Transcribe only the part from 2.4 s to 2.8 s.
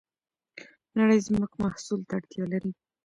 لري.